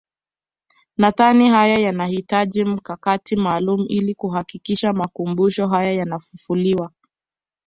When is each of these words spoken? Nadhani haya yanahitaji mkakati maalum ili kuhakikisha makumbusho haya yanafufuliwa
Nadhani 0.97 1.49
haya 1.49 1.79
yanahitaji 1.79 2.65
mkakati 2.65 3.35
maalum 3.35 3.85
ili 3.89 4.15
kuhakikisha 4.15 4.93
makumbusho 4.93 5.67
haya 5.67 5.91
yanafufuliwa 5.91 6.91